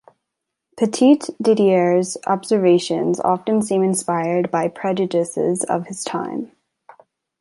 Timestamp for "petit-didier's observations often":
0.77-3.61